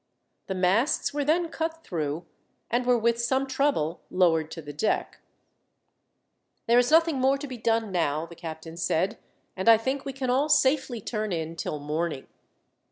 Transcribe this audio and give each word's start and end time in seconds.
The 0.47 0.55
masts 0.55 1.13
were 1.13 1.23
then 1.23 1.49
cut 1.49 1.83
through, 1.83 2.25
and 2.71 2.87
were 2.87 2.97
with 2.97 3.21
some 3.21 3.45
trouble 3.45 4.01
lowered 4.09 4.49
to 4.49 4.61
the 4.63 4.73
deck. 4.73 5.19
"There 6.65 6.79
is 6.79 6.89
nothing 6.89 7.19
more 7.19 7.37
to 7.37 7.45
be 7.45 7.57
done 7.59 7.91
now," 7.91 8.25
the 8.25 8.33
captain 8.33 8.77
said, 8.77 9.19
"and 9.55 9.69
I 9.69 9.77
think 9.77 10.03
we 10.03 10.13
can 10.13 10.31
all 10.31 10.49
safely 10.49 11.01
turn 11.01 11.31
in 11.31 11.55
till 11.55 11.77
morning." 11.77 12.25